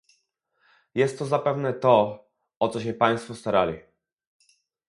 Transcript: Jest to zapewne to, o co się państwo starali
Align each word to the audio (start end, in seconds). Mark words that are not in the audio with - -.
Jest 0.95 1.19
to 1.19 1.25
zapewne 1.25 1.73
to, 1.73 2.25
o 2.59 2.69
co 2.69 2.81
się 2.81 2.93
państwo 2.93 3.35
starali 3.35 3.77